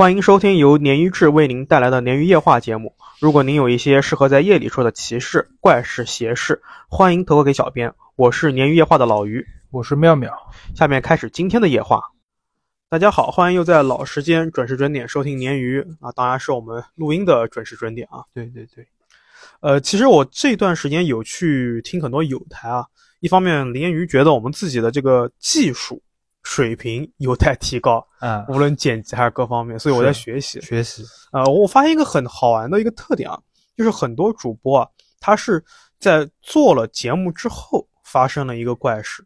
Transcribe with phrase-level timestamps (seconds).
[0.00, 2.96] 欢迎收听由鲶鱼志为您带来的鲶鱼夜话节目。
[3.20, 7.92] 如果您有一些适合在夜里说的奇事、怪事、邪事，欢迎投稿给小编。
[8.16, 10.32] 我是鲶鱼夜话的老鱼，我是妙妙。
[10.74, 12.00] 下面开始今天的夜话。
[12.88, 18.24] 大家好，欢迎又在老时间准时准点收听鲶鱼啊，当然是我们录音的准时准点啊。
[18.32, 18.88] 对对对，
[19.60, 22.86] 呃，其实我这段时间有去听很多有台啊，
[23.20, 26.02] 一方面鲶鱼觉得我们自己的这个技术
[26.42, 30.60] 水平有待提高，嗯，无论剪辑还是各方面，所以我在学习。
[30.60, 33.38] 学习，呃，我发现一个很好玩的一个特点啊，
[33.76, 34.88] 就是很多主播啊，
[35.20, 35.62] 他是
[35.98, 39.24] 在做了节目之后发生了一个怪事，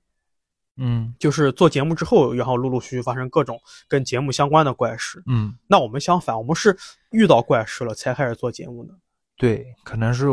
[0.77, 5.22] 嗯就是做节目之后，然后陆陆续续发生各种跟节目相关的怪事。
[5.27, 6.77] 嗯，那我们相反，我们是
[7.10, 8.92] 遇到怪事了才开始做节目的。
[9.36, 10.27] 对，可能是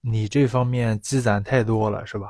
[0.00, 2.28] 你这方面积攒太多了，是吧？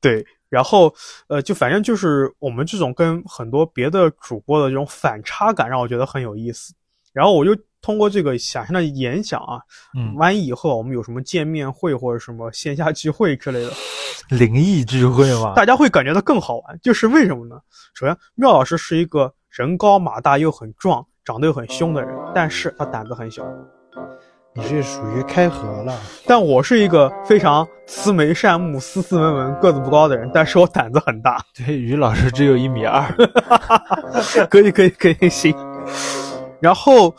[0.00, 0.94] 对，然后
[1.28, 6.74] 呃，就反正就是我们这种跟很多别的主播的这种反差感，让我觉得很有意思。
[7.10, 9.58] 然后我就通过这个想象的演想啊，
[9.96, 13.72] 嗯，万一以后我们有什么见面会或者什么线下聚会之类的，
[14.36, 16.78] 灵异聚会嘛，大家会感觉到更好玩。
[16.82, 17.58] 就是为什么呢？
[17.94, 23.42] 首先，妙老师是一个人高马大又很壮，长得又很凶的人，但是他胆子很小。
[24.54, 31.42] 你这属于开合了，但我是一个非常慈眉善目、斯斯文文、个子不高的人，但是我胆子很大。
[31.56, 33.02] 对，于老师只有一米二，
[34.50, 35.56] 可以，可以，可以，行。
[36.60, 37.14] 然后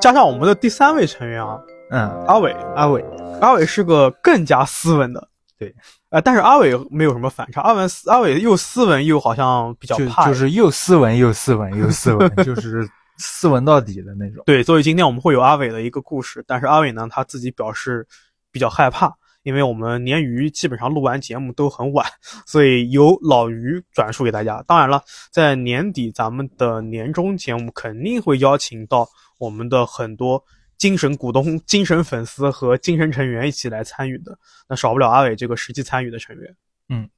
[0.00, 1.58] 加上我们的第三位成员啊，
[1.90, 3.04] 嗯，阿伟，阿伟，
[3.40, 5.74] 阿伟是个更加斯文的，对，
[6.10, 12.88] 呃，但是阿伟没有什么反差，阿伟阿伟又斯文又好像比较就就是又斯文又斯文又斯文，就是
[13.18, 14.42] 斯文到底的那种。
[14.46, 18.06] 对，所以今天我们会有阿伟的一个故事，但是阿伟呢，他自己表示
[18.50, 22.06] 比较害怕，因为我们鲶鱼基本上录完节目都很晚，
[22.46, 24.62] 所以由老于转述给大家。
[24.66, 29.08] 当然了，在年底咱们的年终节目肯定会邀请到
[29.38, 30.42] 我们的很多
[30.76, 36.56] 精神股东、精神粉丝和精神成员一起来参与的，那少不了阿伟这个实际参与的成员。
[36.88, 37.08] 嗯，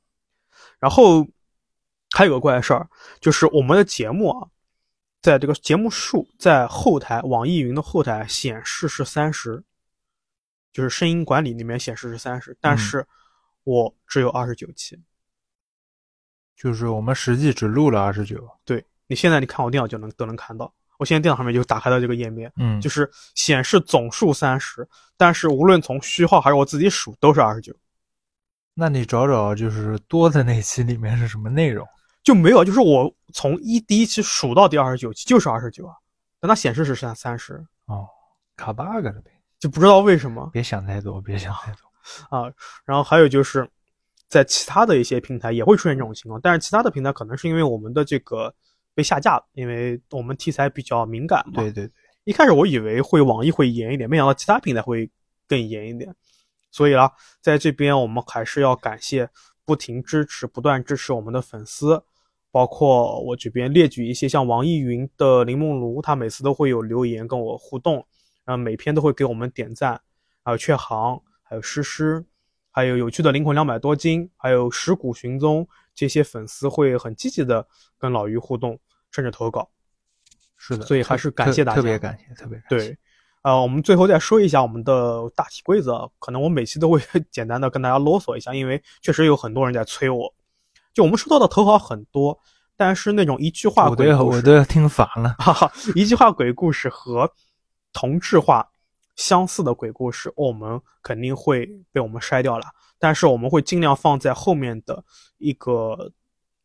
[0.78, 1.26] 然后
[2.16, 2.88] 还有个怪事儿，
[3.20, 4.48] 就是我们的节目啊。
[5.22, 9.62] 在这个节目数在后台网易云的后台显示是三十，
[10.72, 13.06] 就是声音管理里面显示是三十，但是
[13.64, 14.98] 我只有二十九期。
[16.56, 27.74] 就是我们实际只录了二十九，对你现在你看我电脑就能都能看到，我现在电脑上面就打开了这个页面，嗯，就是显示总数三十，但是无论从序号还是我自己数都是二十九，
[28.74, 31.86] 那你找找就是多的那期里面是什么内容？
[32.22, 35.94] 就没有，就是我从一第一期数到第二十九期就是二十九啊，
[36.38, 37.54] 但它显示是三三十，
[37.86, 38.06] 哦，
[38.56, 40.48] 卡 bug 了呗，就不知道为什么。
[40.52, 42.36] 别想太多，别想太多。
[42.36, 42.52] 啊，
[42.84, 43.68] 然后还有就是，
[44.28, 48.54] 在其他的一些平台也会出现这种情况，但是其他的平台可能是因为我们的这个
[48.94, 51.62] 被下架了，因为我们题材比较敏感嘛。
[51.62, 51.92] 对对对，
[52.24, 55.10] 一开始我以为会网易会严一点，没想到其他平台会
[55.48, 56.14] 更严一点。
[56.70, 57.10] 所以啊，
[57.40, 59.28] 在这边我们还是要感谢
[59.70, 62.02] 不停支持、不断支持我们的粉丝，
[62.50, 68.04] 包括我这边列举一些像网易云的林梦如，他每次都会有留言跟我互动，
[68.44, 70.00] 然后每篇都会给我们点赞，
[70.42, 72.24] 还有雀航，还有诗诗，
[72.72, 77.64] 还有有趣的灵魂两百多斤，还有尸骨寻踪，这些粉丝会很积极的
[77.96, 78.76] 跟老于互动，
[79.12, 79.70] 甚至投稿。
[80.56, 82.88] 是的，所以还是感谢大家特别感谢，特别感谢。
[82.88, 82.98] 对，
[83.42, 90.34] 呃，我们最后再说一下我们的大体规则，可能我每期都会 简单的跟大家啰嗦一下，因为确实有很多人在催我。
[90.92, 92.38] 就我们收到的投稿很多，
[92.76, 95.36] 但是那种一句话鬼故事，我都要听烦了。
[95.38, 97.30] 哈哈，一句话鬼故事和
[97.92, 98.68] 同质化
[99.16, 102.66] 相似的鬼故事，我们肯定会被我们筛掉了。
[102.98, 105.02] 但是我们会尽量放在后面的
[105.38, 106.12] 一个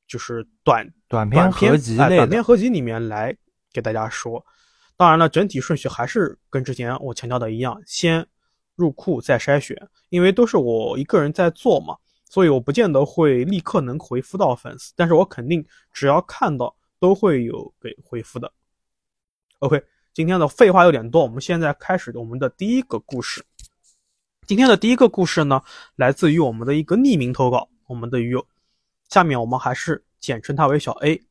[0.07, 3.33] 就是短短短篇合集短片，合集里面来
[3.71, 4.45] 给大家说。
[4.97, 8.25] 当然了，整体顺序还是跟之前我强调的一样，先
[8.75, 9.75] 入库再筛选，
[10.09, 11.97] 因为都是我一个人在做嘛，
[12.29, 18.51] 所以我不见得会立刻能回复到粉丝，但是我肯定只要看到都会有给回复的。
[19.59, 19.83] OK，
[20.13, 23.43] 今天的废话有点多，我们现在开始我们的第一个故事。
[24.47, 25.61] 今天的第一个故事呢，
[25.95, 28.45] 来自于我们的一个匿名投稿，我们的鱼友。
[29.09, 31.21] 下面我们还是简称他为小 A。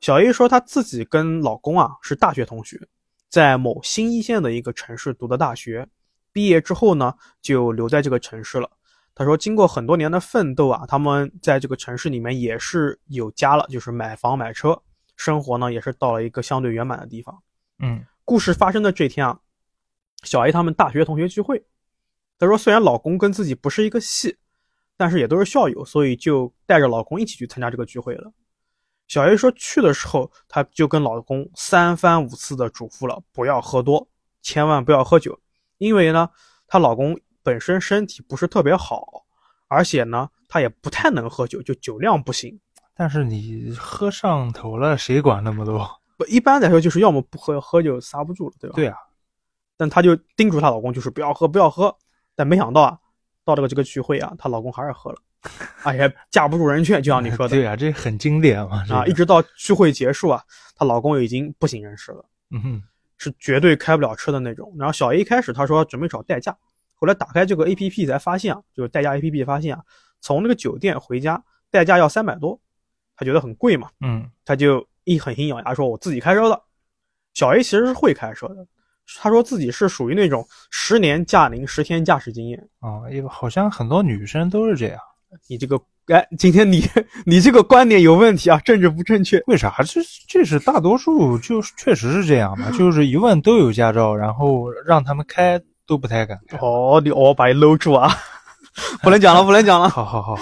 [0.00, 2.80] 小 A 说，她自己跟老公啊是大学同学，
[3.28, 5.86] 在某新一线的一个城市读的大学，
[6.32, 8.70] 毕业之后呢就留在这个城市了。
[9.14, 14.80] 她说，经过很多年的奋斗啊，他们在这个城市里面也是有家了，就是买房买车，
[15.16, 17.42] 生活呢也是到了一个相对圆满的地方。
[17.78, 19.38] 嗯故事发生的这天啊，
[20.22, 21.62] 小 A 他们大学同学聚会，
[22.38, 24.38] 她说虽然老公跟自己不是一个系，
[24.96, 28.32] 但是也都是校友，所以就带着老公一起去参加这个聚会了。
[29.10, 34.06] 小 A 说去的时候，她就跟老公三番五次的嘱咐了，不要喝多，
[34.40, 35.36] 千万不要喝酒，
[35.78, 36.30] 因为呢，
[36.68, 39.24] 她老公本身身体不是特别好，
[39.66, 42.60] 而且呢，他也不太能喝酒，就酒量不行。
[42.94, 45.90] 但是你喝上头了，谁管那么多？
[46.16, 48.76] 不，一般来说就是要么不喝，喝就刹不住了，对吧？
[48.76, 48.96] 对啊，
[49.76, 51.92] 但她就叮嘱她老公，就是不要喝，不要喝。
[52.36, 52.96] 但没想到啊，
[53.44, 55.18] 到这个这个聚会啊，她老公还是喝了，
[55.84, 58.84] 哎呀，架不住人劝，就像你说的对啊，这很经典嘛。
[58.90, 60.42] 啊，一直到聚会结束啊，
[60.76, 62.82] 她老公已经不省人事了，嗯哼，
[63.16, 64.74] 是绝对开不了车的那种。
[64.78, 66.54] 然后小 A 一开始她说准备找代驾，
[66.94, 69.82] 后来打开这个 A P P 才发现啊，就是代驾 A P P 发现啊，
[70.20, 72.60] 从那个酒店回家代驾要三百多，
[73.16, 76.62] 她觉得很贵嘛，嗯，她就一狠心咬牙说：“我自己开车的。”
[77.32, 78.66] 小 A 其实是会开车的，
[79.18, 82.68] 他说自己是属于那种十年驾龄、十天驾驶经验。
[82.80, 85.00] 啊，因为好像很多女生都是这样。
[85.46, 86.82] 你这个，哎，今天你
[87.24, 89.40] 你这个观点有问题啊，政治不正确。
[89.46, 89.74] 为啥？
[89.86, 96.58] 这这是大多数，就是确实是这样嘛，就是一问都有驾照，然后让他们开都不太敢开。
[96.58, 98.10] 哦，你我把你搂住啊，
[99.02, 99.88] 不能讲了，不能讲了。
[99.88, 100.34] 好好好，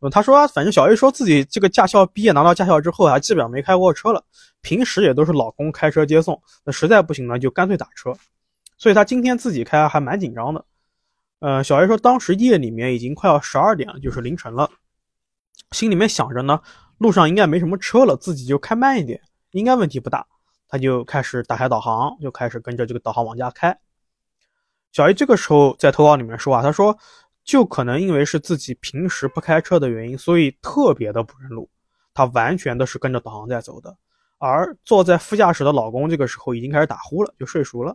[0.00, 4.22] 嗯，他说啊，反正小 A 说自己这个驾校毕业拿到驾校之后啊，基本上没开过车了，
[4.60, 8.12] 平时也都是老公开车接送，那实在不行呢，就干脆打车。
[8.78, 10.62] 所以他今天自己开还蛮紧张的。
[11.40, 14.70] 呃，小 A 说当时夜里面已经快要十二点了，就是凌晨了，
[15.72, 16.60] 心里面想着呢，
[16.98, 20.26] 路上应该没什么车了，自己就开慢一点，应该问题不大。
[20.68, 23.78] 他就开始打开导航，就开始跟着这个导航往家开。
[24.92, 26.96] 小 A 这个时候在投稿里面说啊，他说
[27.44, 31.70] 就可能因为是自己平时不开车的原因，所以特别的不认路。
[32.14, 33.94] 他完全的是跟着导航在走的，
[34.38, 37.94] 而坐在副驾驶的老公这个时候已经开始打呼了，就睡熟了。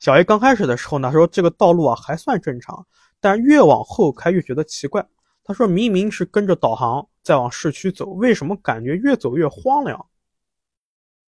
[0.00, 2.84] 小 A 刚开始的时候呢，说这个道路啊还算正常，
[3.20, 5.06] 但越往后开越觉得奇怪。
[5.44, 10.06] 他说明明是跟着导航在往市区走，为什么感觉越走越荒凉？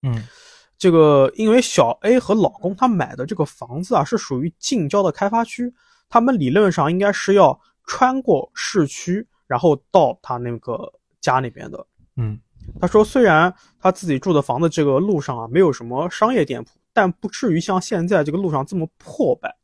[0.03, 0.27] 嗯
[0.79, 5.73] 这个因为小 A 和老公他买的这个房子啊是属于近郊的开发区，
[6.09, 11.87] 他们理论上应该是要穿过市区，然后到他那个家那边的。
[12.17, 12.41] 嗯，
[12.81, 19.57] 他说，虽然他自己住的房子这个路上啊没有什么商业店铺，但不至于像现在这个路上这么破败。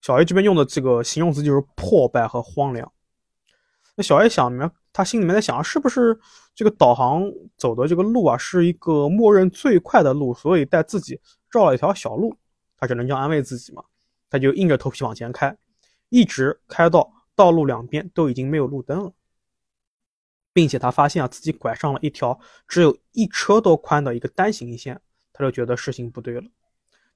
[0.00, 2.92] 小 A 这边用的这个形容词就是破败和荒凉。
[3.96, 6.18] 那小 A 想明，他心里面在想，是不是
[6.54, 7.24] 这个导航
[7.56, 11.20] 走的这个路啊是一个默认最快的路，所以带自己
[11.50, 12.36] 绕了一条小路，
[12.76, 13.84] 他只能这样安慰自己嘛。
[14.30, 15.56] 他就硬着头皮往前开，
[16.10, 19.12] 一直开到道路两边都已经没有路灯了。
[20.52, 25.00] 并且他发现啊，自己拐上了一条只有一车多宽的一个单行线，
[25.38, 26.42] 他就觉得事情不对了。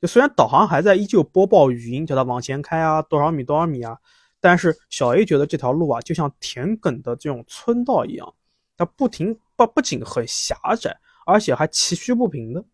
[0.00, 3.98] 就虽然导航还在依旧播报语音，叫他往前开啊，多少米多少米啊，
[4.40, 8.34] 但是小 A 觉得这条路啊，就像田埂的这种村道一样，
[8.76, 10.96] 它不停不不仅很狭窄，
[11.26, 12.64] 而且还崎岖不平的。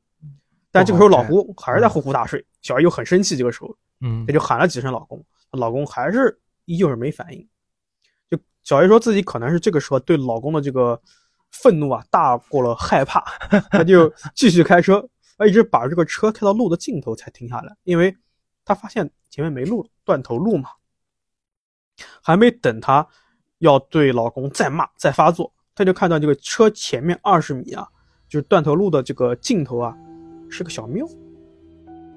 [0.71, 7.49] 但这个时候老胡还是在呼呼大睡，小 A 又很生气，这个时候嗯他就喊了几声老公，老公还是依旧是没反应。
[8.31, 11.01] 就小 A 说自己可能是这个时候对老公的这个
[11.51, 13.21] 愤怒啊大过了害怕，
[13.71, 15.09] 他就继续开车，他
[15.47, 18.17] 一直把这个车开到路的尽头才停下来，因为
[18.65, 20.71] 他发现前面没路了，断头路嘛。
[22.23, 23.07] 还没等他
[23.59, 27.89] 要对老公再骂再发作，他就看到这个车前面二十米啊，
[28.29, 29.97] 就是断头路的这个尽头啊，
[30.49, 31.05] 是个小庙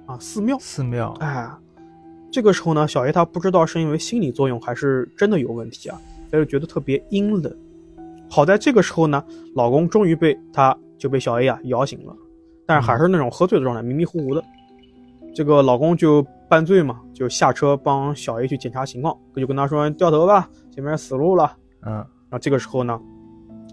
[0.06, 0.58] 啊，寺庙。
[0.60, 1.50] 寺庙，哎，
[2.32, 6.00] 这个时候呢，小 A 他不知道是因为心理作用还是真的有问题啊，
[6.32, 7.52] 她就觉得特别阴冷。
[8.30, 12.16] 好在这个时候呢，老公终于被她就被小 A 啊摇醒了，
[12.72, 14.42] 但是还是那种喝醉的状态，迷迷糊糊的。
[15.36, 21.54] 这个老公就半醉嘛，就下车帮小 A 去检查情况，就跟他说掉头吧，前面死路了。
[21.82, 22.98] 嗯然后这个时候呢，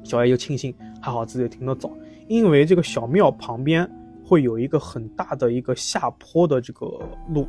[0.02, 1.92] 小 A 就庆幸还好自己停得早，
[2.26, 3.88] 因为这个小庙旁边
[4.24, 6.86] 会有一个很大的一个下坡的这个
[7.32, 7.46] 路，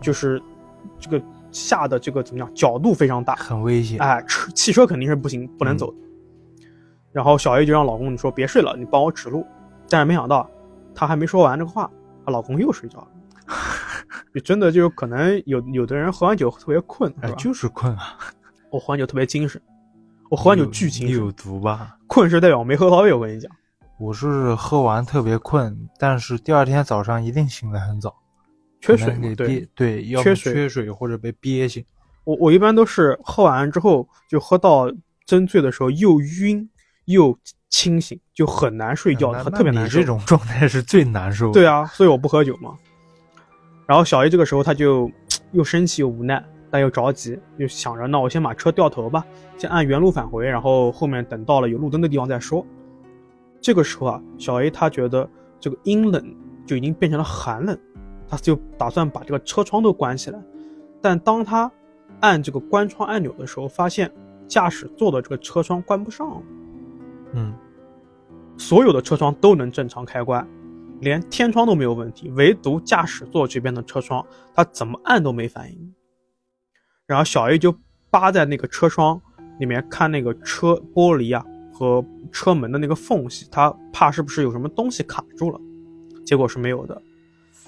[0.00, 0.42] 就是
[0.98, 1.22] 这个
[1.52, 3.98] 下的这个怎么样角度非常大，很危险。
[4.00, 5.98] 哎，车汽车肯定是不行不能走的。
[7.12, 9.46] 然后小 A 就让老公你说别睡了，你帮我指路。
[9.88, 10.50] 但是没想到，
[10.96, 11.88] 她还没说完这个话，
[12.24, 13.08] 她老公又睡着了。
[14.34, 18.18] 就真的就可能有有的人喝完酒特别困，是哎，就是困啊，
[18.70, 19.60] 我喝完酒特别精神，
[20.30, 21.30] 我喝完酒巨精神你有。
[21.32, 21.96] 毒吧？
[22.06, 23.50] 困是代表我没喝到位，我跟你讲。
[23.98, 28.14] 我是喝完特别困，但是第二天早上一定醒得很早，
[28.80, 31.82] 缺水对憋，对，要缺水缺水或者被憋醒。
[32.24, 34.92] 我我一般都是喝完之后就喝到
[35.24, 36.68] 真醉的时候又晕
[37.06, 37.36] 又
[37.68, 39.98] 清醒，就很难睡觉，那很特别难受。
[39.98, 41.52] 你这种状态是最难受的。
[41.52, 42.76] 对啊，所以我不喝酒嘛。
[43.86, 45.10] 然后小 A 这个时候他就
[45.52, 49.24] 又生气又无奈，但又着急，就想着那我先把车掉头吧，
[49.56, 52.64] 先按原路返回，然后后面等到了有路灯的地方再说。
[53.60, 56.34] 这个时候啊，小 A 他觉得这个阴冷
[56.66, 57.78] 就已经变成了寒冷，
[58.28, 60.38] 他就打算把这个车窗都关起来。
[61.00, 61.70] 但当他
[62.20, 64.10] 按这个关窗按钮的时候，发现
[64.48, 66.42] 驾驶座的这个车窗关不上，
[67.36, 67.54] 嗯，
[68.58, 70.46] 所有的车窗都能正常开关，
[71.00, 74.24] 连天窗都没有问题，唯独驾驶座这边的车窗，
[74.54, 75.94] 他怎么按都没反应。
[77.06, 77.72] 然后小 A 就
[78.10, 79.20] 扒在那个车窗
[79.60, 82.02] 里面看那个车玻璃啊和
[82.32, 85.60] 车门的那个缝隙，他怕是不是有什么东西卡住了，
[86.24, 87.00] 结果是没有的。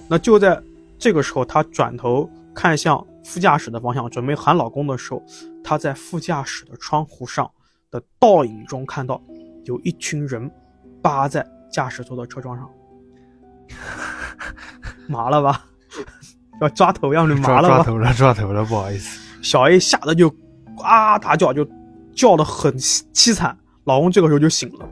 [0.08, 0.60] 那就在
[0.98, 5.22] 这个时候，他转头看向副驾驶的方向，准备喊老公的时候，
[5.62, 7.48] 他在副驾驶的窗户上
[7.90, 9.22] 的倒影中看到
[9.68, 10.50] 有一群人
[11.02, 12.68] 扒在驾驶座的车窗上，
[15.06, 15.64] 麻了吧？
[16.60, 17.76] 要抓头样的麻了吧？
[17.76, 19.20] 抓抓头了，抓头了，不好意思。
[19.42, 20.34] 小 A 吓得就
[20.82, 21.68] 啊大叫，就
[22.14, 23.56] 叫的很凄惨。
[23.84, 24.88] 老公这个时候就醒了，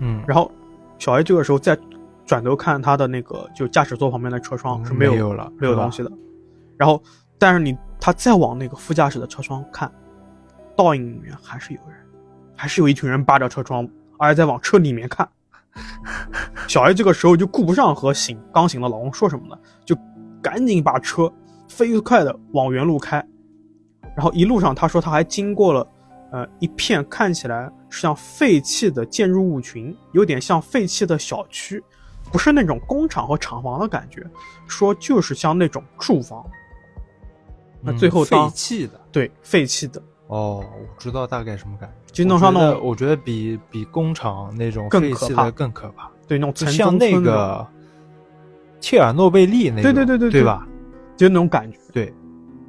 [0.00, 0.50] 嗯，然后
[0.98, 1.78] 小 A 这个时候再
[2.24, 6.10] 转头看他的那个就驾驶座旁边的车窗是没有没有了，没有东西的。
[6.78, 7.02] 然后，
[7.38, 9.90] 但是你他再往那个副驾驶的车窗看，
[10.76, 11.96] 倒影里面还是有人，
[12.56, 13.88] 还是有一群人扒着车窗，
[14.18, 15.28] 而且在往车里面看。
[16.66, 19.96] 小 A 这个时候就顾不上和醒刚醒的老公说什么了，就
[20.42, 21.32] 赶紧把车
[21.68, 23.24] 飞快的往原路开。
[24.16, 25.86] 然后一路上，他说他还经过了，
[26.32, 31.80] 呃，一片看起来像废弃的建筑物群，有点像废弃的小区，
[32.32, 34.26] 不是那种工厂和厂房的感觉，
[34.66, 36.44] 说就是像那种住房。
[37.80, 42.12] 那最后嗯废弃的对，废弃的，哦，我知道大概什么感觉。
[42.12, 47.66] 就弄上那种我觉得比比工厂那种更可怕废弃的更可怕，对那种像那个
[48.80, 50.66] 切尔诺贝利那种，对对对对对对吧？
[51.16, 51.78] 就那种感觉。
[51.92, 52.12] 对，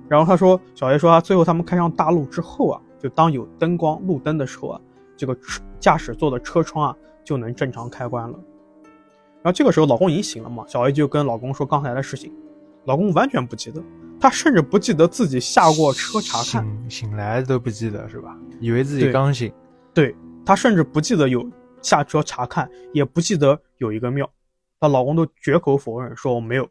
[0.08, 4.82] 然后他说，小叶说他最后他们开上大路之后啊，就当有灯光路灯的时候啊，
[5.16, 5.38] 这个
[5.80, 8.40] 驾驶座的车窗啊就能正常开关了。
[9.42, 12.34] 然后这个时候老公已经醒了嘛，小 A 就跟老公说刚才的事情，
[12.86, 13.82] 老公完全不记得，
[14.20, 18.36] 他甚至不记得自己下过车查看，醒醒来都不记得是吧？
[18.60, 19.52] 以为自己刚醒。
[19.94, 21.50] 对他甚至不记得有
[21.82, 24.30] 下车查看，也不记得有一个庙，
[24.80, 26.70] 她老公都绝口否认说我没有，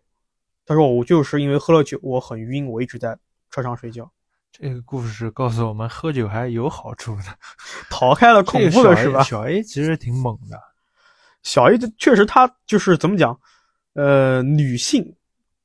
[0.66, 3.16] 他说我就是因为喝了酒，我很晕，我一直在
[3.50, 4.10] 车上睡觉，
[4.52, 7.22] 这个故事告诉我们，喝酒还有好处的。
[7.90, 9.22] 逃开了恐怖的是吧？
[9.22, 10.60] 小 A 其实挺猛的，
[11.42, 13.38] 小 A 这确实她就是怎么讲，
[13.94, 15.14] 呃，女性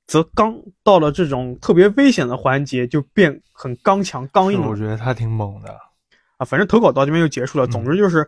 [0.05, 5.69] 则刚，到了这种特别危险的环节就变很刚强刚硬我觉得他挺猛的。
[6.37, 6.45] 啊。
[6.45, 7.65] 反正投稿到这边就结束了。
[7.65, 8.27] 嗯总之就是，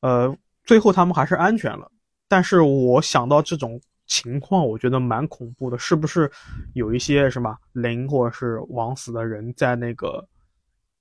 [0.00, 1.90] 呃，最后他们还是安全了。
[2.28, 6.30] 但是我想到这种情况，我觉得蛮恐怖的，是不是
[6.72, 10.26] 有一些什么灵或者是枉死的人在那个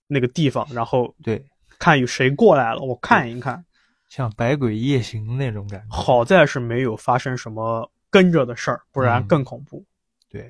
[0.07, 1.41] 那个地方，然后对，
[1.79, 3.63] 看有谁过来了，我看一看。
[4.09, 5.95] 像百鬼夜行那种感觉。
[5.95, 9.85] 好在是没有发生什么跟着的事儿，不然嗯更恐怖。
[10.31, 10.49] 对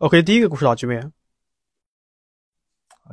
[0.00, 1.12] ，OK，第一个故事到这边。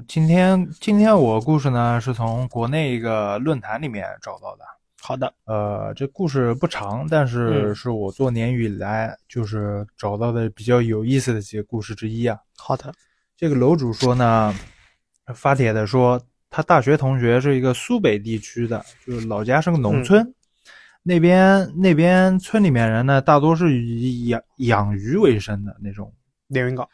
[0.08, 4.66] 今天今天我故事呢是从国内一个论坛里面找到的。
[5.00, 12.40] 好的，呃，这故事不长，但是嗯是我做年语以来就是找到的比较有意思的几个故事之一啊。
[12.58, 12.92] 好的，
[13.38, 14.56] 这个楼主说呢，
[15.36, 20.34] 发帖的说他大学同学是一个苏北地区的，就是老家是个农村，
[21.04, 26.14] 那边那边村里面人呢大多是以养养鱼为生的那种，
[26.48, 26.88] 连云港。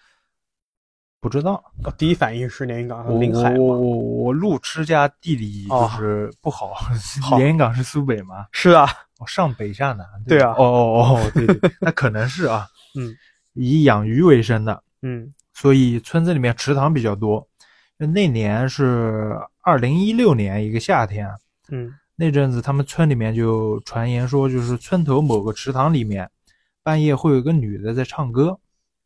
[1.19, 1.53] 不知道。
[1.83, 3.51] 哦第一反应是连云港和我临海？
[3.57, 6.73] 我我我路痴加地理哦就是不好，
[7.21, 8.45] 好连云港是苏北吗？
[8.51, 8.85] 是啊，
[9.17, 10.05] 哦，上北下南。
[10.27, 12.67] 对啊哦哦哦，对对，那可能是啊。
[12.97, 13.11] 嗯，
[13.53, 17.45] 以养鱼为生的，嗯所以村子里面池塘比较多。
[17.97, 21.27] 那年是二零一六年一个夏天，
[21.69, 26.29] 嗯那阵子他们村里面就传言说，就是村头某个池塘里面，
[26.83, 28.57] 半夜会有个女的在唱歌，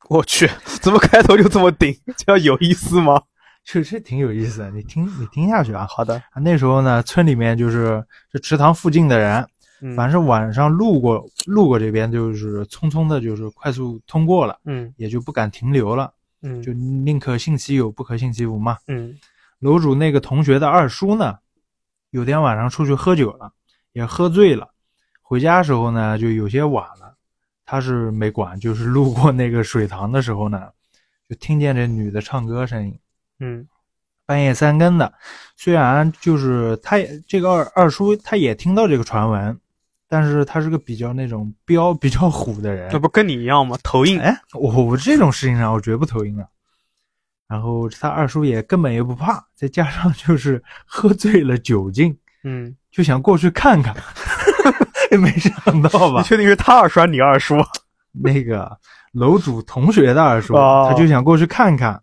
[0.10, 0.50] 我去，
[0.82, 1.96] 怎么开头就这么顶？
[2.18, 3.22] 这样有意思吗？
[3.66, 4.72] 确实挺有意思的。
[4.72, 5.86] 你听你听下去啊。
[5.90, 9.46] 好的，啊那时候呢，村里面就是这池塘附近的人，
[9.82, 16.12] 嗯凡是晚上路过路过这边，就是匆匆的，就是快速通过了，嗯也就不敢停留了，
[16.42, 18.78] 嗯就宁可信其有，不可信其无嘛。
[18.88, 19.14] 嗯
[19.60, 21.38] 楼主那个同学的二叔呢，
[22.12, 23.52] 有天晚上出去喝酒了，
[23.92, 24.70] 也喝醉了，
[25.22, 27.16] 回家时候呢就有些晚了，
[27.66, 30.70] 他是没管，就是路过那个水塘的时候呢，
[31.30, 33.00] 就听见这女的唱歌声音，
[33.40, 33.68] 嗯
[34.26, 35.12] 半夜三更的，
[35.56, 39.60] 虽然就是他也这个二二叔他也听到这个传闻，
[40.08, 43.76] 但是他是个比较那种彪比较虎的人这，不跟你一样吗？
[43.82, 44.20] 头硬。
[44.20, 46.48] 哎，我我这种事情上我绝不头硬啊。
[47.50, 53.96] 然后他二叔也根本也不怕，再加上就是喝醉了酒劲，嗯，就想过去看看。
[55.12, 55.52] 也没想
[55.82, 56.24] 到吧你？
[56.24, 57.58] 确定是他二叔还是你二叔？
[58.14, 58.78] 那个
[59.14, 62.00] 楼主同学的二叔，哦他就想过去看看，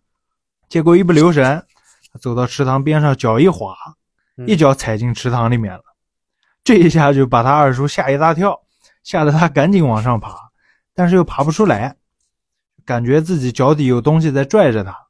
[0.67, 1.63] 结果一不留神，
[2.11, 3.73] 他走到池塘边上，脚一滑，
[4.35, 5.83] 嗯一脚踩进池塘里面了。
[6.65, 8.59] 这一下就把他二叔吓一大跳，
[9.03, 10.35] 吓得他赶紧往上爬，
[10.93, 11.95] 但是又爬不出来，
[12.83, 15.06] 感觉自己脚底有东西在拽着他。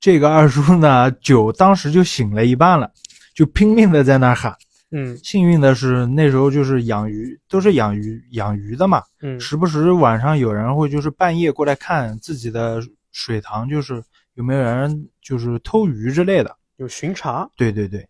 [0.00, 2.90] 这个二叔呢，酒当时就醒了一半了，
[3.34, 4.54] 就拼命的在那喊。
[4.90, 12.80] 嗯幸运的是，那时候就是养鱼，都是养鱼养鱼的嘛，嗯时不时晚上有人会就是半夜过来看自己的
[13.12, 14.02] 水塘，就是
[14.32, 16.56] 有没有人就是偷鱼之类的。
[16.76, 17.46] 有巡查。
[17.54, 18.08] 对对对，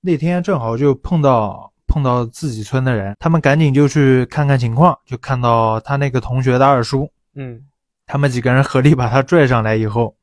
[0.00, 7.60] 那天正好就碰到碰到自己村的人，他们赶紧就去看看情况，就看到他那个同学的二叔，嗯
[8.06, 10.14] 他们几个人合力把他拽上来以后，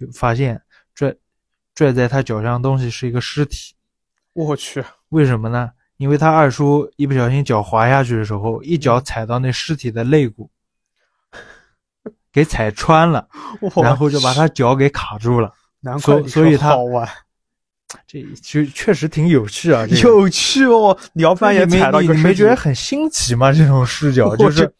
[0.00, 0.62] 就发现
[0.94, 1.14] 拽
[1.74, 3.74] 拽在他脚上的东西是一个尸体。
[4.32, 5.70] 我去，为什么呢？
[5.98, 10.50] 因为他二叔一不小心脚滑下去的时候，一脚踩到那尸体的肋骨，
[12.32, 13.28] 给踩穿了，
[13.82, 15.52] 然后就把他脚给卡住了。
[15.80, 17.06] 难所怪所以他好玩，
[18.06, 19.86] 这确确实挺有趣啊！
[19.86, 20.96] 这个有趣哦！
[21.12, 23.52] 你要半夜你没踩到一个你你没觉得很新奇吗？
[23.52, 24.72] 这种视角就是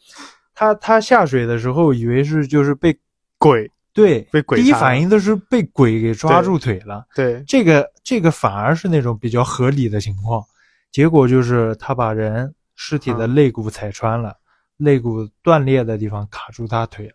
[0.54, 2.98] 他他下水的时候以为是就是被
[3.36, 3.70] 鬼？
[3.92, 7.06] 对被鬼第一反应都是被鬼给抓住腿了。
[7.14, 10.44] 对，这个这个反而是那种比较合理的情况，
[10.92, 14.36] 结果就是他把人尸体的嗯肋骨踩穿了，
[14.76, 17.14] 肋骨断裂的地方卡住他腿了。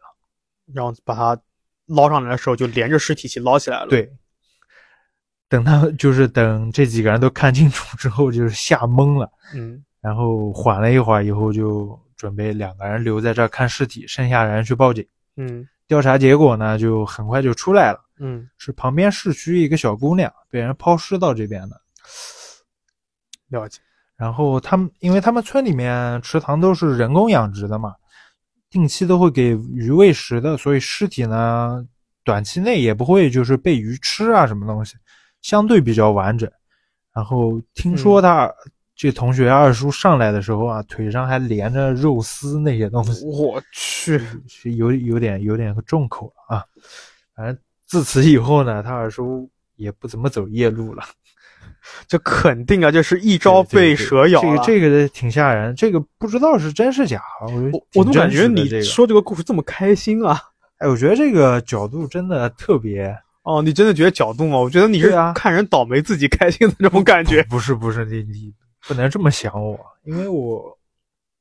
[0.74, 1.40] 然后把他
[1.86, 4.12] 捞上来的时候，就连着尸体一起捞起来了。，对，
[5.48, 15.06] 等他就是等这几个人都看清楚之后，就是吓懵了，嗯然后缓了一会儿以后，就准备两个人留在这儿看尸体，剩下人去报警。
[15.38, 21.80] 嗯调查结果呢，就很快就出来了，嗯，是旁边市区一个小姑娘被人抛尸到这边的。
[23.50, 23.80] 了解。
[24.18, 27.94] 然后他们，因为他们村里面池塘都是人工养殖的嘛，
[28.70, 31.86] 定期都会给鱼喂食的，所以尸体呢，
[32.24, 34.96] 短期内也不会就是被鱼吃啊什么东西，
[35.42, 36.50] 相对比较完整。
[37.14, 38.52] 然后听说他、
[38.96, 46.64] 这同学二叔上来的时候啊，腿上还连着肉丝那些东西，我去，是有有点有点重口了啊。
[47.36, 51.04] 反正自此以后呢，他二叔也不怎么走夜路了。
[52.08, 54.64] 这肯定啊，就是一朝被蛇咬了。
[54.66, 57.46] 这个这个挺吓人，这个不知道是真是假啊。
[57.48, 60.40] 我我我怎么感觉你说这个故事这么开心啊？
[60.78, 64.58] 哎，我觉得这个角度真的特别哦，你真的觉得角度吗？
[64.58, 67.44] 我觉得你是啊看人倒霉自己开心的那种感觉。
[67.44, 68.54] 不是不是，你你
[68.88, 70.78] 不能这么想我，因为我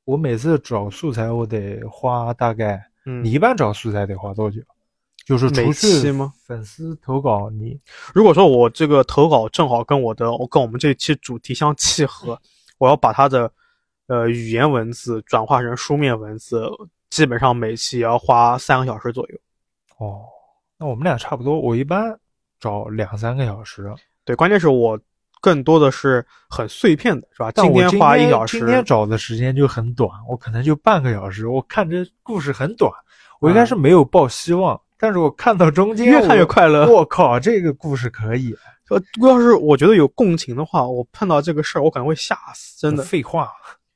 [0.03, 4.61] 我每次找素材我得花大概，嗯你一般找素材得花多久？
[5.25, 7.79] 就是每除去期吗粉丝投稿，你
[8.13, 12.39] 如果说我这个投稿正好跟我的我跟我们这一期主题相契合，
[12.77, 13.51] 我要把它的
[14.05, 16.69] 呃语言文字转化成书面文字，
[17.09, 19.37] 基本上每期也要花三个小时左右。
[19.97, 20.25] 哦，
[20.77, 22.15] 那我们俩差不多，我一般
[22.59, 23.91] 找两三个小时。
[24.23, 24.99] 对，关键是我
[25.45, 27.51] 更多的是很碎片的，是吧？
[27.51, 31.47] 今天花一小时，今天找的时间就很短，我可能就半个小时。
[31.47, 32.91] 我看这故事很短，
[33.39, 36.91] 我应该是没有抱希望，但是我看到中间，越看越快乐。
[36.91, 38.55] 我靠，这个故事可以，
[38.89, 43.03] 呃，要是我觉得有共情的话，我碰到这个事儿，我可能会吓死，真的。
[43.03, 43.51] 废话。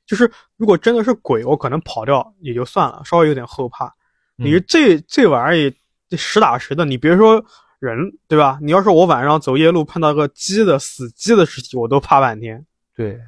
[0.06, 3.92] 就是如果真的是鬼，我可能跑掉也就算了，稍微有点后怕。
[4.36, 5.74] 你嗯这这玩意儿
[6.08, 7.44] 这实打实的，你别说
[7.80, 8.60] 人，对吧？
[8.62, 12.64] 你要是我晚上走夜路碰到个鸡的死鸡的尸体，我都怕半天。
[12.94, 13.18] 对，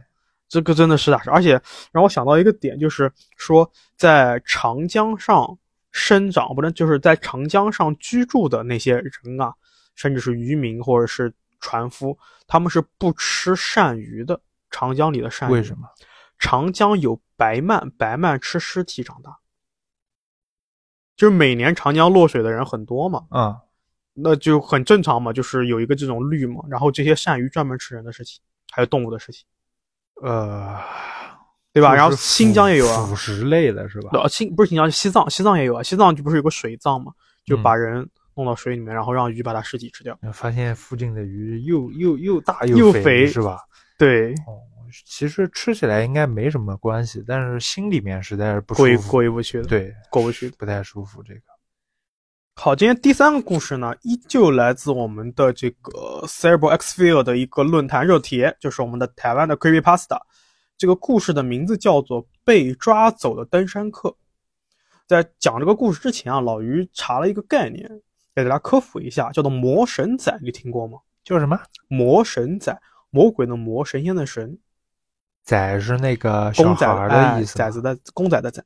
[0.49, 1.61] 这个真的实打实，而且
[1.91, 5.59] 让我想到一个点，就是说在长江上
[5.91, 9.53] 生长，不能就是在长江上居住的那些人啊，
[9.97, 14.41] 甚至是渔民或者是船夫，他们是不吃鳝鱼的。
[14.71, 15.89] 长江里的鳝鱼为什么？
[16.39, 19.39] 长江有白鳗，白鳗吃尸体长大，
[21.15, 23.61] 就是每年长江落水的人很多嘛，啊、
[24.15, 26.63] 那就很正常嘛，就是有一个这种律嘛。
[26.69, 29.45] 然后这些鳝鱼专门吃人的事情，还有动物的事情，
[30.23, 30.79] 呃，
[31.73, 31.95] 对吧？
[31.95, 34.11] 然后新疆也有啊腐，食类的是吧？
[34.13, 35.83] 呃，新不是新疆，西藏，西藏也有啊。
[35.83, 37.13] 西藏就不是有个水葬嘛，
[37.45, 40.19] 就嗯把人弄到水里面，然后让鱼把它尸体吃掉。
[40.33, 43.59] 发现附近的鱼又又又大肥又肥是吧？
[43.99, 44.61] 对，哦，
[45.07, 49.11] 其实吃起来应该没什么关系，但是心里面实在是不过意舒服。
[49.11, 50.51] 过意不去的，，对，过不去。
[50.51, 51.23] 不太舒服。
[51.23, 51.41] 这个
[52.55, 60.21] 好，今天第三个故事呢，依旧来自我们的这个 Cerebral Xfield 的一个论坛热帖，就是我们的台湾的 Creepypasta。
[60.77, 64.09] 这个故事的名字叫做《被抓走的登山客》。
[65.09, 67.91] 在讲这个故事之前啊，老于查了一个概念，
[68.35, 70.99] 给大家科普一下，叫做“魔神仔”，你听过吗？
[71.25, 71.59] 叫什么？
[71.89, 72.79] 魔神仔，
[73.11, 74.59] 魔鬼的魔，神仙的神。
[75.43, 78.63] 仔是那个公仔孩的哎意思吗，崽子的公仔的崽，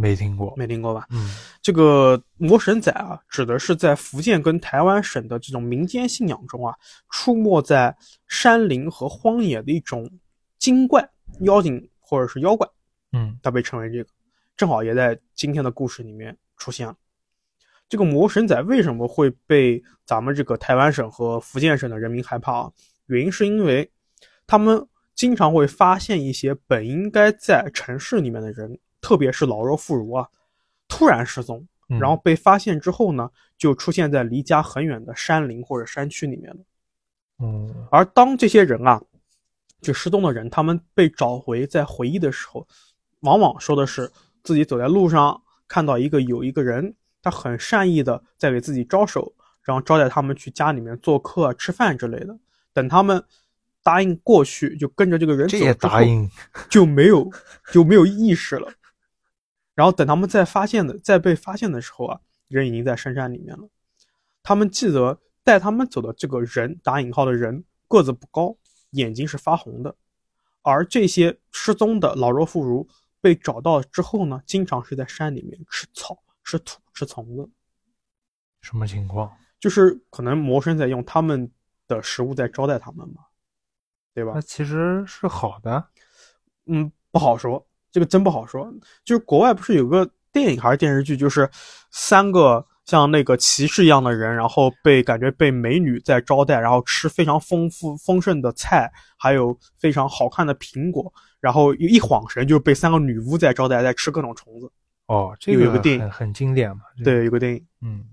[0.00, 0.54] 没听过。
[0.56, 1.06] 没听过吧？
[1.10, 1.30] 嗯
[1.62, 6.74] 这个魔神仔啊，指的是在福建跟台湾省的这种民间信仰中啊，
[7.10, 7.94] 出没在
[8.26, 10.10] 山林和荒野的一种
[10.58, 11.06] 精怪、
[11.40, 12.66] 妖精或者是妖怪，
[13.12, 14.10] 嗯它被称为这个，
[14.56, 16.96] 正好也在今天的故事里面出现了。
[17.88, 22.72] 这个魔神仔为什么会被咱们这个台湾省和福建省的人民害怕啊？
[23.06, 23.90] 原因是因为
[24.46, 30.28] 他们经常会发现一些本应该在城市里面的人，特别是老弱妇孺啊，
[30.88, 36.60] 突然失踪，嗯然后被发现之后呢，就出现在离家很远的山林或者山区里面了。
[37.42, 39.00] 嗯而当这些人啊，
[39.80, 42.66] 就失踪的人，他们被找回，在回忆的时候，
[43.20, 44.10] 往往说的是
[44.42, 49.32] 自己走在路上看到一个有一个人，他很善意的在给自己招手，
[49.62, 52.38] 然后招待他们去家里面做客、啊吃饭之类的。
[52.72, 53.22] 等他们
[53.82, 56.30] 答应过去，就跟着这个人走这也答应，
[56.68, 57.28] 就没有
[57.72, 58.70] 就没有意识了。
[59.80, 63.66] 然后等他们再发现的再被发现的时候啊，人已经在深山里面了。
[64.42, 68.54] 他们记得带他们走的这个人打引号的人个子不高，
[68.90, 69.96] 眼睛是发红的，
[70.60, 72.86] 而这些失踪的老弱妇孺
[73.22, 77.48] 被找到之后呢，经常是在山里面吃草、吃土、吃虫子，
[78.60, 79.34] 什么情况？
[79.58, 81.50] 就是可能魔神在用他们
[81.88, 83.22] 的食物在招待他们嘛，
[84.12, 84.42] 对吧那？
[84.42, 85.88] 其实是好的。
[86.66, 88.72] 嗯，不好说，这个真不好说。
[89.04, 91.48] 就是国外不是有个电影还是电视剧，就是
[91.90, 104.70] 三个像那个骑士一样的人，然后被感觉被美女在招待，然后吃非常丰富丰盛的菜，还有非常好看的苹果，然后一晃神就是被三个女巫在招待，在吃各种虫子。
[105.06, 106.82] 哦，这个有一个电影很很经典嘛。
[106.96, 107.66] 这个，对，有个电影。
[107.82, 108.04] 嗯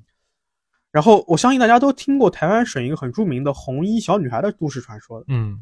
[0.89, 5.25] 然后我相信大家都听过台湾省一个很著名的红衣小女孩的都市传说的。
[5.27, 5.59] 嗯，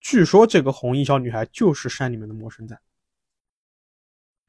[0.00, 2.78] 据说这个红衣小女孩就是山里面的魔神仔，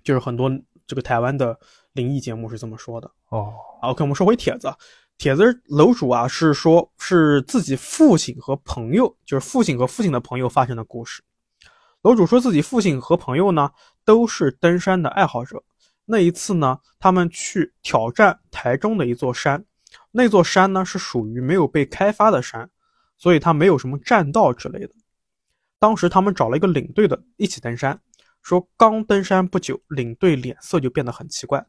[0.03, 0.51] 就是很多
[0.85, 1.57] 这个台湾的
[1.93, 3.09] 灵异节目是这么说的。
[3.29, 4.73] 哦，啊，OK，我们说回帖子，
[5.17, 11.23] 帖子楼主啊是说是自己父亲和朋友，就是父亲和父亲的朋友发生的故事。
[12.01, 13.71] 楼主说自己父亲和朋友呢
[14.03, 15.63] 都是登山的爱好者。
[16.05, 19.63] 那一次呢，他们去挑战台中的一座山，
[20.11, 22.69] 那座山呢是属于没有被开发的山，
[23.17, 24.93] 所以它没有什么栈道之类的。
[25.79, 27.97] 当时他们找了一个领队的一起登山，
[28.43, 31.65] 说刚登山不久，领队脸色就变得很奇怪。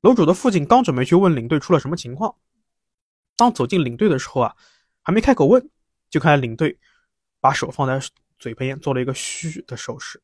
[0.00, 2.34] 楼主的父亲刚准备去问领队出了什么情况，
[3.36, 4.56] 当走进领队的时候啊，
[5.02, 5.68] 还没开口问，
[6.08, 6.78] 就看领队
[7.40, 8.00] 把手放在
[8.38, 10.22] 嘴边做了一个嘘的手势。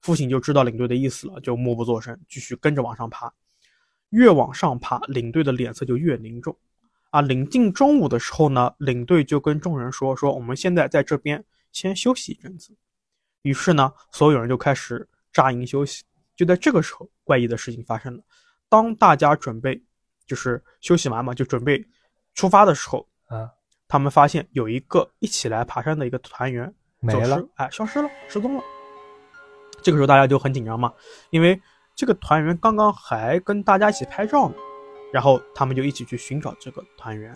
[0.00, 3.30] 父亲就知道领队的意思了，就默不作声，继续跟着往上爬。
[4.10, 6.56] 越往上爬，领队的脸色就越凝重。
[7.10, 12.74] 啊，临近中午的时候呢，领队就跟众人说：“说我们现在在这边先休息一阵子。”
[13.42, 16.04] 于是呢，所有人就开始扎营休息。
[16.36, 18.22] 就在这个时候，怪异的事情发生了。
[18.68, 19.82] 当大家准备
[20.26, 21.84] 就是休息完嘛，就准备
[22.34, 23.50] 出发的时候，啊，
[23.88, 28.62] 他们发现有一个一起来爬山的一个团员没了走失，哎，消失了，失踪了。
[29.82, 30.92] 这个时候大家就很紧张嘛，
[31.30, 31.60] 因为
[31.96, 34.54] 这个团员刚刚还跟大家一起拍照呢，
[35.12, 37.34] 然后他们就一起去寻找这个团员。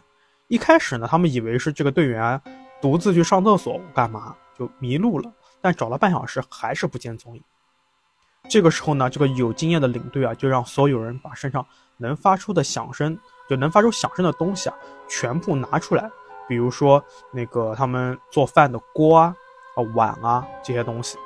[0.49, 2.41] 一开始呢，他们以为是这个队员
[2.81, 7.43] 独自去上厕所干嘛，就迷路了，但找了半小时还是不见踪影。
[8.51, 11.65] 这个时候呢，这个有经验的领队啊，就让所有人把身上
[11.97, 13.17] 能发出的响声，
[13.49, 14.77] 就能发出响声的东西啊，
[15.09, 16.11] 全部拿出来，
[16.49, 19.35] 比如说那个他们做饭的锅啊、
[19.77, 21.17] 啊碗啊这些东西，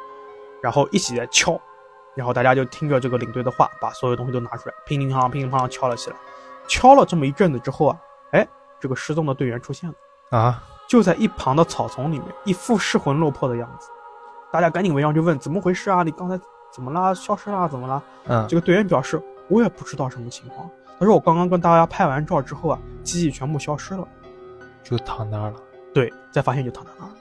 [0.62, 1.58] 然后一起在敲，
[2.14, 6.16] 然后大家就听着这个领队的话，把所有东西都拿出来，乒乒乓乓、乒乒乓乓敲了起来。
[6.68, 7.98] 敲了这么一阵子之后啊，
[8.32, 8.46] 哎，
[8.78, 13.88] 这个失踪的队员出现了，啊，就在一旁的草丛里面，一副失魂落魄的样子。
[14.52, 16.02] 大家赶紧围上去问怎么回事啊？
[16.02, 16.38] 你刚才
[16.72, 17.12] 怎么啦？
[17.12, 17.68] 消失啦？
[17.68, 18.02] 怎么啦？
[18.26, 20.68] 嗯，这个队员表示我也不知道什么情况。
[20.98, 24.06] 他说我刚刚跟大家拍完照之后啊，机器全部消失了。
[24.82, 25.56] 就躺那儿了。
[25.92, 27.14] 对，再发现就躺在那儿了。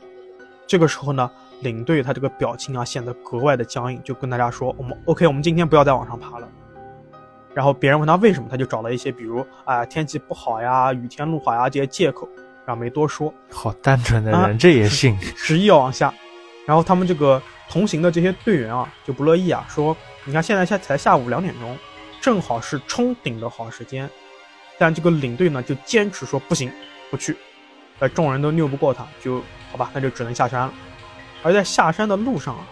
[0.67, 1.29] 这个时候呢，
[1.61, 6.47] 领队他这个表情啊显得格外的僵硬，就跟大家说：“我们 OK，我们今天不要再往上爬了。”
[7.53, 12.27] 然后别人问他为什么，他就找了一些比如啊、天气不好呀、雨天路滑呀这些借口，
[12.65, 15.17] 然后没多说，好单纯的人，啊这也信？
[15.35, 16.13] 执意要往下。
[16.65, 21.77] 然后他们这个同行的这些队员啊就不乐意啊，说：“你看现在下才下午两点钟，
[22.19, 24.09] 正好是冲顶的好时间。”
[24.77, 26.71] 但这个领队呢就坚持说不行，
[27.09, 27.37] 不去。
[27.99, 30.73] 呃，众人都拗不过他，就好吧，那就只能下山了。
[31.43, 32.67] 而在下山的路上啊，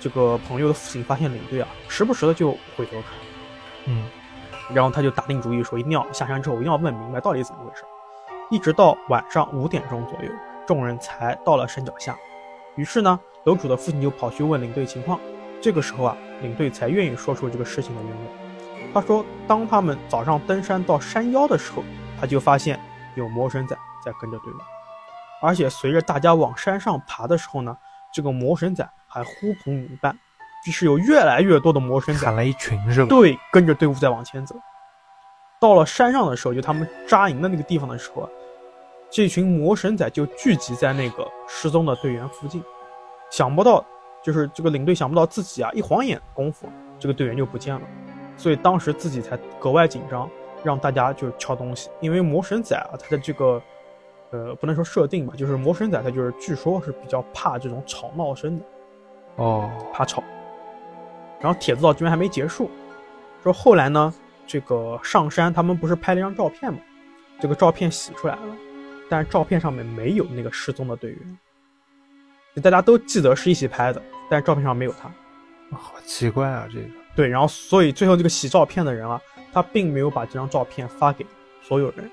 [0.00, 3.10] 这个朋友的父亲发现领队啊，时不时的就回头看，
[3.84, 4.08] 嗯，
[4.74, 7.84] 然后他就打定主意说，一定要下山之后一定要问明白到底怎么回事。
[8.50, 10.30] 一直到晚上五点钟左右，
[10.66, 12.16] 众人才到了山脚下。
[12.76, 15.18] 于是呢，楼主的父亲就跑去问领队情况。
[15.60, 18.92] 这个时候啊，领队才愿意说出这个事情的原委。
[18.94, 21.82] 他说，当他们早上登山到山腰的时候，
[22.20, 22.78] 他就发现
[23.14, 24.56] 有魔神仔在跟着队伍，
[25.42, 27.76] 而且随着大家往山上爬的时候呢，
[28.12, 30.16] 这个魔神仔还呼朋引伴，
[30.64, 33.08] 就是有越来越多的魔神仔喊了一群是吧？
[33.08, 34.54] 对，跟着队伍在往前走。
[35.58, 38.28] 到了山上的时候，就他们扎营的那个地方的时候啊，
[39.10, 42.62] 这群魔神仔就聚集在那个失踪的队员附近。
[43.30, 43.84] 想不到，
[44.22, 47.80] 就是这个领队想不到自己啊，一晃眼功夫，这个队员就不见了。
[48.36, 50.28] 所以当时自己才格外紧张，
[50.62, 51.88] 让大家就敲东西。
[52.00, 53.62] 因为魔神仔啊，他的这个，
[54.30, 58.64] 呃，不能说设定吧，就是魔神仔他就是据说是比较怕这种吵闹声的，
[59.36, 60.22] 哦，怕吵。
[61.40, 62.70] 然后帖子到这边还没结束，
[63.42, 64.12] 说后来呢，
[64.46, 66.78] 这个上山他们不是拍了一张照片吗？
[67.40, 68.56] 这个照片洗出来了，
[69.08, 71.38] 但是照片上面没有那个失踪的队员，
[72.54, 75.10] 就大家都记得是一起拍的，但是照片上没有他。
[75.76, 76.86] 好奇怪啊，这个。
[77.14, 79.20] 对，然后所以最后这个洗照片的人啊，
[79.52, 81.24] 他并没有把这张照片发给
[81.62, 82.10] 所有人，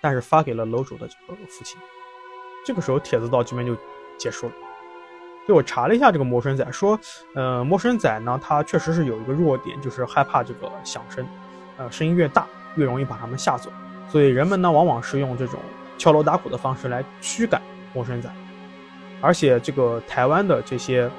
[0.00, 1.78] 但是发给了楼主的这个父亲。
[2.64, 3.76] 这个时候帖子到这边就
[4.18, 4.52] 结束了。
[5.46, 6.98] 所以我查了一下这个魔神仔，说，
[7.34, 11.24] 呃，魔神仔呢，他确实是有一个弱点，就是害怕这个响声，
[11.76, 13.70] 呃，声音越大越容易把他们吓走。
[14.08, 15.60] 所以人们呢，往往是用这种
[15.98, 17.60] 敲锣打鼓的方式来驱赶
[17.94, 18.30] 魔神仔。
[19.20, 21.10] 而且这个台湾的这些，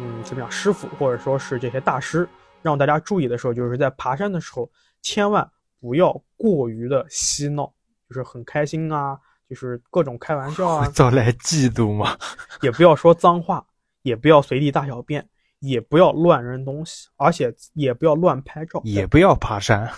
[0.00, 2.28] 嗯，怎么讲，师傅或者说是这些大师。
[2.62, 4.70] 让大家注意的时候，就是在爬山的时候，
[5.02, 5.46] 千万
[5.80, 7.70] 不要过于的嬉闹，
[8.08, 9.18] 就是很开心啊，
[9.50, 12.16] 就是各种开玩笑啊，招来嫉妒嘛？
[12.62, 13.62] 也不要说脏话，
[14.00, 15.28] 也不要随地大小便，
[15.66, 19.90] 也不要乱扔东西，而且也不要乱拍照，也不要爬山。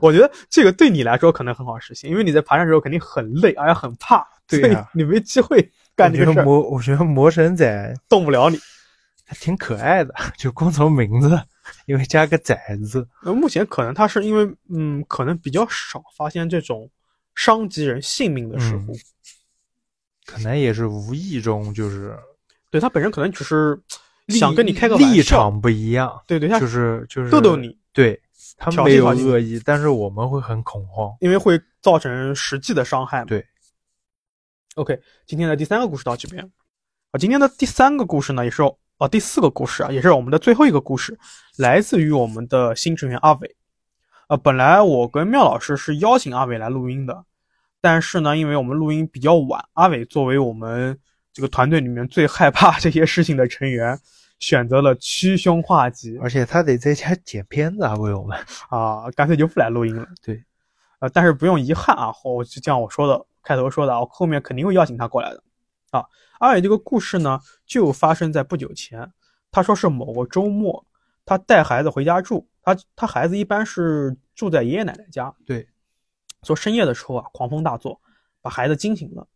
[0.00, 8.58] 我觉得这个对你来说可能很好实现，因为你在爬山的时候肯定很累，而且很怕，对呀，你没机会干这个事魔，我觉得魔神仔动不了你。
[9.28, 11.36] 还挺可爱的，就光从名字，
[11.86, 12.56] 因为加个仔
[12.88, 13.04] 字。
[13.24, 16.88] 那目前可能他是因为，嗯，可能比较少发现这种
[17.34, 18.92] 伤及人性命的事故，
[20.24, 22.16] 可能也是无意中就是，
[22.70, 23.76] 对他本身可能只是
[24.28, 28.20] 想跟你开个立场不一样，对对，就是就是逗逗你，对
[28.56, 33.24] 他们没有恶意，但是我们会很恐慌，因为会造成实际的伤害。
[33.24, 33.44] 对
[34.74, 36.42] ，OK，今天的第三个故事到这边，
[37.10, 38.62] 啊，今天的第三个故事呢也是。
[38.98, 41.18] 哦，第四个故事啊，也是我们的最后一个故事，
[41.58, 43.56] 来自于我们的新成员阿伟。
[44.28, 47.26] 呃，本来我跟妙老师是邀请阿伟来录音的，
[47.82, 50.98] 但是呢，因为我们录音比较晚，阿伟作为我们
[51.30, 54.00] 这个团队里面最害怕这些事情的成员，
[54.38, 60.06] 选择了驱凶化吉，而且他得在家剪片子啊，为我们啊，干脆就不来录音了。
[60.22, 60.44] 对，
[61.00, 65.42] 呃，但是不用遗憾啊，我就像我说的开头说的，我后面肯定会邀请他过来的
[65.90, 66.04] 啊。
[66.38, 69.10] 阿伟这个故事呢，就发生在不久前。
[69.50, 70.84] 他说是某个周末，
[71.24, 72.46] 他带孩子回家住。
[72.62, 75.34] 他他孩子一般是住在爷爷奶奶家。
[75.46, 75.66] 对，
[76.42, 77.98] 说深夜的时候啊，狂风大作，
[78.42, 79.26] 把孩子惊醒了。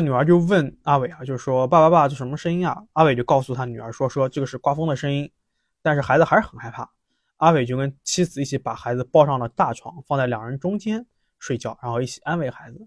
[0.00, 2.82] 女儿就问阿伟啊，就是说爸爸爸，这什么声音啊？
[2.92, 5.30] 阿伟就告诉他女儿说说这个是刮风的声音。
[5.82, 6.90] 但是孩子还是很害怕。
[7.38, 11.06] 阿伟就跟妻子一起把孩子抱上了大床，放在两人中间
[11.38, 12.86] 睡觉，然后一起安慰孩子。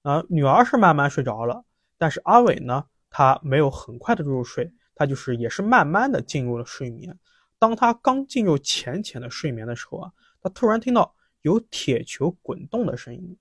[0.00, 1.62] 啊，女儿是慢慢睡着了。
[1.98, 7.18] 但是阿伟呢，他没有很快的入睡，他就是也是慢慢的进入了睡眠。
[7.58, 13.36] 当他刚进入浅浅的睡眠的时候啊，他突然听到有铁球滚动的声音。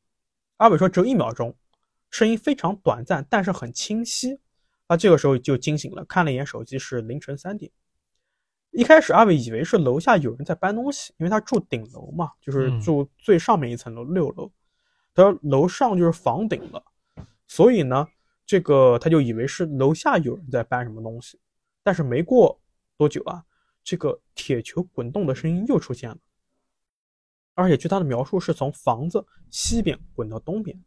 [0.58, 1.56] 阿伟说只有一秒钟，
[2.10, 4.40] 声音非常短暂，但是很清晰。
[4.88, 7.72] 他这个时候就惊醒了，看了一眼手机，是凌晨三点。
[8.72, 14.52] 一开始阿伟以为是楼下有人在搬东西，因为他住顶楼嘛，就是住最上面一层楼六楼，
[15.14, 16.84] 他说楼上就是房顶了，
[17.48, 18.08] 所以呢。
[18.46, 21.40] 这个他就以为是楼下有人在搬什么东西，
[21.84, 22.60] 但是没过
[22.98, 23.46] 多久啊，
[23.84, 26.18] 这个铁球滚动的声音又出现了，
[27.54, 30.84] 而且据他的描述是从房子西边滚到东边，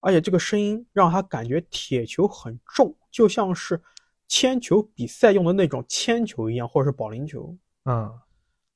[0.00, 3.80] 而且这个声音让他感觉铁球很重，就像是
[4.28, 7.56] 铅球比赛用的那种铅球一样，或者是保龄球。
[7.84, 8.12] 嗯，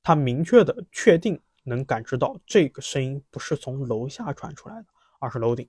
[0.02, 4.86] 他明确的确定能感知到这个声音不是从楼下传出来的，
[5.18, 5.68] 而是楼顶。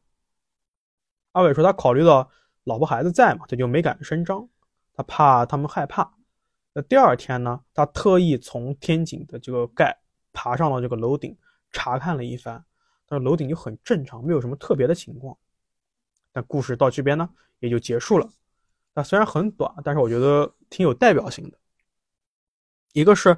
[1.33, 2.29] 阿伟说：“他考虑到
[2.63, 4.47] 老婆孩子在嘛，他就没敢声张，
[4.93, 6.13] 他怕他们害怕。
[6.73, 9.97] 那第二天呢，他特意从天井的这个盖
[10.33, 11.37] 爬上了这个楼顶，
[11.71, 12.63] 查看了一番。
[13.11, 15.37] 但是楼顶就很正常，没有什么特别的情况。
[16.31, 18.29] 但故事到这边呢，也就结束了。
[18.93, 21.57] 那虽然很短，但是我觉得挺有代表性的。
[22.93, 23.37] 一个是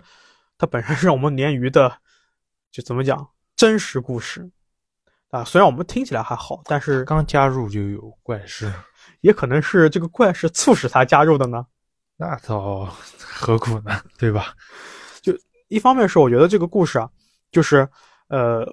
[0.60, 1.92] 它本身是我们鲶鱼的，
[2.70, 4.48] 就怎么讲真实故事。”
[5.30, 5.44] 啊。
[5.44, 8.72] 虽然我们听起来还好，但是刚加入就有怪事，
[9.22, 11.66] 也可能是这个怪事促使他加入的呢。
[12.16, 12.86] 那倒
[13.20, 14.04] 何苦呢？
[14.20, 14.54] 对吧？
[15.24, 15.36] 就
[15.68, 17.10] 一方面是我觉得这个故事啊，
[17.52, 17.90] 就是
[18.28, 18.64] 呃，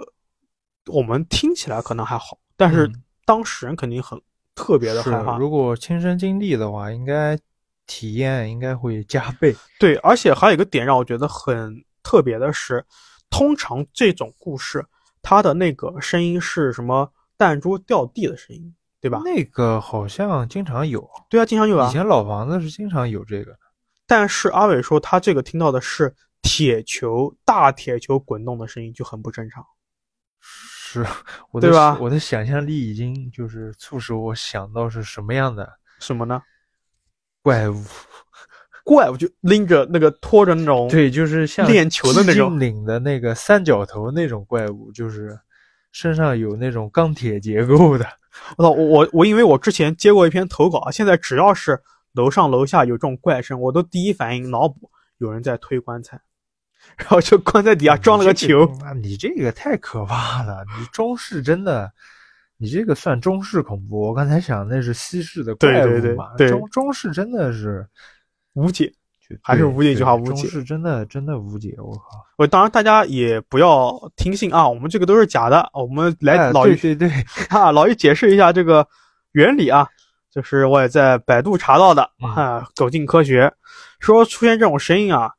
[0.91, 4.21] 我们听起来可能还好，但是嗯当事人肯定很
[4.55, 5.39] 特别的是害怕。
[5.39, 7.39] 如果亲身经历的话，应该
[7.87, 9.55] 体验应该会加倍。
[9.79, 12.85] 对，而且还有一个点让我觉得很特别的是，
[13.31, 14.85] 通常这种故事
[15.23, 19.23] 它的那个声音是什么弹珠掉地的声音，对吧？
[19.25, 21.93] 那个好像经常有，对啊，经常有啊以。
[21.93, 23.57] 前老房子是经常有这个。
[24.07, 29.65] 但是阿伟说他这个听到的是铁球大铁球滚动的声音，就很不正常。
[30.93, 31.07] 是
[31.53, 36.43] 我的对吧我的想象力已经就是促使我想到是什么样的什么呢？
[37.43, 37.81] 怪物。
[38.83, 45.39] 怪物就拎着那个拖着那种对，就是像练球的那种寂静岭的那个三角头那种怪物，就是
[45.93, 48.05] 身上有那种钢铁结构的。
[48.57, 51.81] 我操，我我我，因为我之前接过一篇投稿，啊现在只要是
[52.13, 56.21] 楼上楼下有这种怪声，我都第一反应脑补有人在推棺材，
[56.97, 58.65] 然后就关在底下装了个球。
[58.85, 60.65] 啊，你这个太可怕了！
[60.79, 61.91] 你中式真的，
[62.57, 64.01] 你这个算中式恐怖。
[64.01, 67.87] 我刚才想那是西式的怪对对物嘛，对对中中式真的是
[68.55, 68.93] 无解。
[69.45, 72.27] 还是无解一句话无解中式真的真的无解，我靠！
[72.37, 75.71] 我当然大家也不要听信啊，我们这个都是假的。
[75.73, 78.85] 我们来哎老于、对对对，啊，老于解释一下这个
[79.31, 79.87] 原理啊，
[80.33, 83.53] 就是我也在百度查到的嗯啊，走进科学，
[84.01, 85.31] 说出现这种声音啊，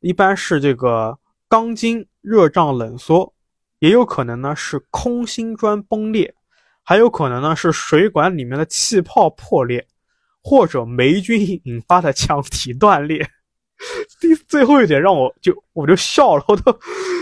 [0.00, 3.32] 一般是这个钢筋热胀冷缩，
[3.78, 6.34] 也有可能呢是空心砖崩裂，
[6.82, 9.86] 还有可能呢是水管里面的气泡破裂，
[10.42, 13.28] 或者霉菌引发的墙体断裂。
[14.20, 16.78] 第最后一点让我就我就笑了，我都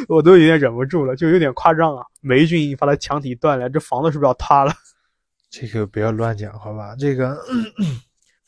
[0.08, 2.04] 我都有点忍不住了，就有点夸张啊！
[2.20, 4.72] 霉菌引发的墙体断裂，这房子是不是要塌了？
[5.50, 6.96] 这个不要乱讲，好吧？
[6.98, 7.38] 这个，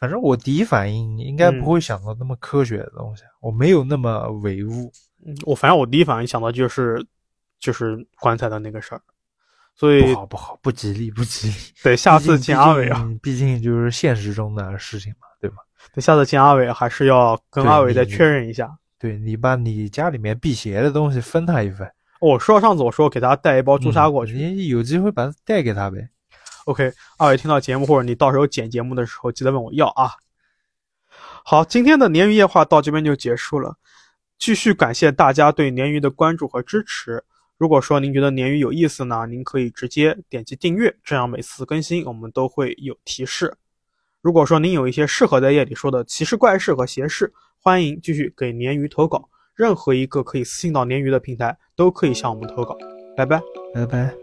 [0.00, 4.90] 反正我第一反应应该嗯不会想到那么科学的东西，我没有那么唯物。
[5.26, 7.04] 嗯我反正我第一反应想到就是
[7.58, 9.02] 就是棺材的那个事儿，
[9.76, 11.54] 所以不好不好，不吉利不吉利。
[11.84, 15.56] 得下次见阿伟啊，，毕竟就是现实中的事情嘛，对吧？
[15.92, 18.74] 得下次见阿伟还是要跟阿伟再确认一下。
[18.98, 26.08] 对你把你家里面辟邪的东西分他一份，我说上次我说给他带一包朱砂过去、嗯你有机会把它带给他呗。
[26.66, 30.10] O k 二位听到节目或者你到时候剪节目的时候，记得问我要啊。
[31.44, 33.76] 好，今天的鲶鱼夜话到这边就结束了。
[34.38, 37.22] 继续感谢大家对鲶鱼的关注和支持。
[37.58, 43.54] 如果说您觉得鲶鱼有意思呢，您可以直接点击订阅，这样每次更新我们都会有提示。
[44.22, 49.28] 如果说您有一些适合在夜里说的奇事怪事和邪事，欢迎继续给鲶鱼投稿。
[49.54, 52.76] 任何一个可以私信到鲶鱼的平台都可以向我们投稿。
[53.16, 53.42] 拜拜。
[53.74, 54.19] 拜拜。